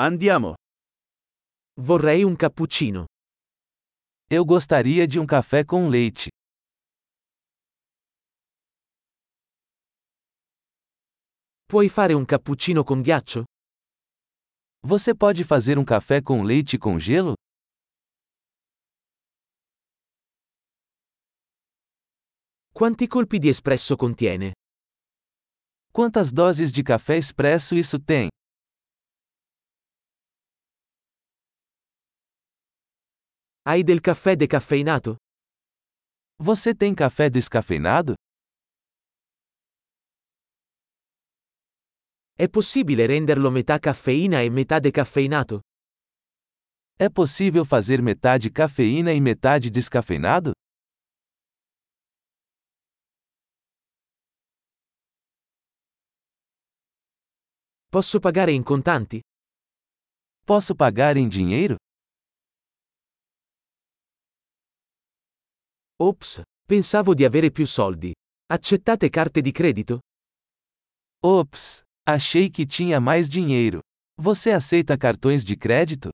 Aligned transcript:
Andiamo. 0.00 0.54
Vorrei 1.74 2.24
un 2.24 2.36
cappuccino. 2.36 3.04
Eu 4.30 4.44
gostaria 4.44 5.08
de 5.08 5.18
um 5.18 5.26
café 5.26 5.64
com 5.64 5.88
leite. 5.88 6.28
Puoi 11.66 11.88
fare 11.88 12.14
un 12.14 12.24
cappuccino 12.24 12.84
con 12.84 13.02
ghiaccio? 13.02 13.42
Você 14.86 15.12
pode 15.12 15.42
fazer 15.42 15.78
um 15.78 15.84
café 15.84 16.22
com 16.22 16.44
leite 16.44 16.78
com 16.78 16.96
gelo? 16.96 17.34
Quanti 22.72 23.08
colpi 23.08 23.40
di 23.40 23.48
espresso 23.48 23.96
contiene? 23.96 24.52
Quantas 25.92 26.30
doses 26.30 26.70
de 26.70 26.84
café 26.84 27.16
expresso 27.18 27.74
isso 27.74 27.98
tem? 27.98 28.28
Hai 33.70 33.82
del 33.82 34.00
caffè 34.00 34.34
decaffeinato? 34.34 35.16
Você 36.40 36.74
tem 36.74 36.94
café 36.94 37.28
descafeinado? 37.28 38.14
È 42.34 42.48
possibile 42.48 43.04
renderlo 43.04 43.50
metà 43.50 43.78
caffeina 43.78 44.40
e 44.40 44.48
metà 44.48 44.78
decaffeinato? 44.78 45.60
É 46.98 47.10
possível 47.10 47.66
fazer 47.66 48.00
metade 48.00 48.50
cafeína 48.50 49.12
e 49.12 49.20
metade 49.20 49.68
descafeinado? 49.68 50.52
Posso 57.90 58.18
pagare 58.18 58.52
in 58.52 58.62
contanti? 58.62 59.20
Posso 60.46 60.74
pagar 60.74 61.18
em 61.18 61.28
dinheiro? 61.28 61.76
Ops, 66.00 66.42
pensavo 66.64 67.12
di 67.12 67.24
avere 67.24 67.50
più 67.50 67.66
soldi. 67.66 68.14
Accettate 68.52 69.08
carte 69.10 69.40
di 69.40 69.50
credito? 69.50 69.98
Ops, 71.24 71.82
achei 72.08 72.50
que 72.50 72.64
tinha 72.66 73.00
mais 73.00 73.28
dinheiro. 73.28 73.80
Você 74.20 74.52
aceita 74.52 74.96
cartões 74.96 75.42
de 75.42 75.56
crédito? 75.56 76.10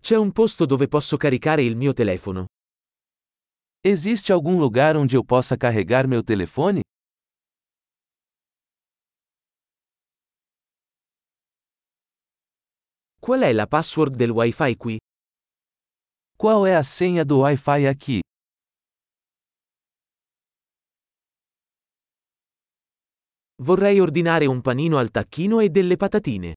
C'è 0.00 0.16
un 0.16 0.32
posto 0.32 0.66
dove 0.66 0.88
posso 0.88 1.16
caricare 1.16 1.62
il 1.62 1.76
mio 1.76 1.92
telefono. 1.92 2.46
Existe 3.84 4.32
algum 4.32 4.58
lugar 4.58 4.96
onde 4.96 5.16
eu 5.16 5.24
possa 5.24 5.56
carregar 5.56 6.08
meu 6.08 6.24
telefone? 6.24 6.80
Qual 13.22 13.42
è 13.42 13.52
la 13.52 13.66
password 13.66 14.16
del 14.16 14.30
Wi-Fi 14.30 14.76
qui? 14.76 14.96
Qual 16.38 16.64
é 16.64 16.74
a 16.74 16.82
senha 16.82 17.22
do 17.22 17.40
Wi-Fi 17.40 17.86
aqui? 17.86 18.20
Vorrei 23.62 24.00
ordinare 24.00 24.46
un 24.46 24.62
panino 24.62 24.96
al 24.96 25.10
tacchino 25.10 25.60
e 25.60 25.68
delle 25.68 25.98
patatine. 25.98 26.54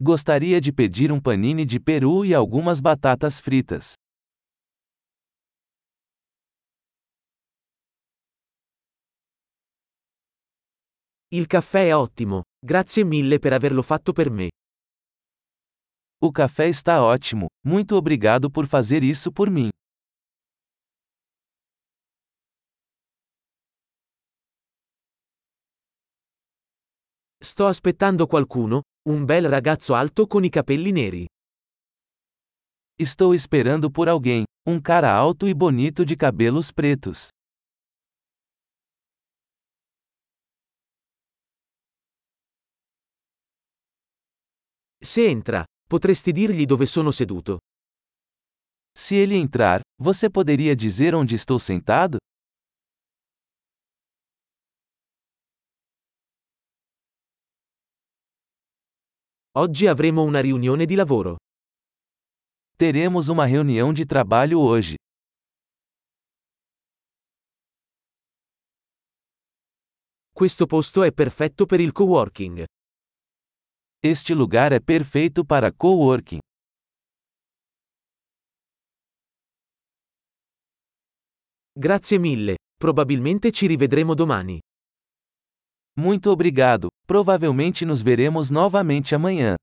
Gostaria 0.00 0.60
de 0.60 0.72
pedir 0.72 1.12
um 1.12 1.20
panini 1.20 1.66
de 1.66 1.78
peru 1.78 2.24
e 2.24 2.32
algumas 2.32 2.80
batatas 2.80 3.38
fritas. 3.38 3.92
Il 11.30 11.46
caffè 11.46 11.88
è 11.88 11.94
ottimo, 11.94 12.44
grazie 12.58 13.04
mille 13.04 13.38
per 13.38 13.52
averlo 13.52 13.82
fatto 13.82 14.14
per 14.14 14.30
me. 14.30 14.48
O 16.20 16.32
café 16.32 16.68
está 16.68 17.00
ótimo, 17.00 17.46
muito 17.64 17.94
obrigado 17.94 18.50
por 18.50 18.66
fazer 18.66 19.04
isso 19.04 19.30
por 19.30 19.48
mim. 19.48 19.70
Sto 27.40 27.68
aspettando 27.68 28.26
qualcuno, 28.26 28.82
un 29.06 29.24
bel 29.24 29.48
ragazzo 29.48 29.94
alto 29.94 30.26
con 30.26 30.44
i 30.44 30.50
capelli 30.50 30.90
neri. 30.90 31.26
Estou 32.98 33.32
esperando 33.32 33.88
por 33.88 34.08
alguém, 34.08 34.42
um 34.66 34.80
cara 34.80 35.12
alto 35.12 35.46
e 35.46 35.54
bonito 35.54 36.04
de 36.04 36.16
cabelos 36.16 36.72
pretos. 36.72 37.28
Se 45.00 45.28
entra, 45.28 45.64
potresti 45.88 46.32
dirgli 46.32 46.66
dove 46.66 46.84
sono 46.84 47.10
seduto. 47.10 47.58
Se 48.92 49.16
ele 49.16 49.36
entrar, 49.36 49.80
você 49.96 50.28
poderia 50.28 50.76
dizer 50.76 51.14
onde 51.14 51.34
estou 51.34 51.58
sentado? 51.58 52.18
Oggi 59.56 59.86
avremo 59.86 60.22
una 60.24 60.40
riunione 60.40 60.84
di 60.84 60.94
lavoro. 60.94 61.36
Teremos 62.76 63.28
uma 63.28 63.46
reunião 63.46 63.92
de 63.92 64.04
trabalho 64.04 64.60
hoje. 64.60 64.96
Questo 70.32 70.66
posto 70.66 71.02
è 71.02 71.12
perfetto 71.12 71.66
per 71.66 71.80
il 71.80 71.92
coworking. 71.92 72.64
Este 74.00 74.32
lugar 74.32 74.70
é 74.70 74.78
perfeito 74.78 75.44
para 75.44 75.72
coworking. 75.72 76.38
Grazie 81.76 82.18
mille, 82.20 82.54
probabilmente 82.78 83.50
ci 83.50 83.66
rivedremo 83.66 84.14
domani. 84.14 84.60
Muito 85.98 86.30
obrigado, 86.30 86.86
provavelmente 87.06 87.84
nos 87.84 88.00
veremos 88.00 88.50
novamente 88.50 89.16
amanhã. 89.16 89.56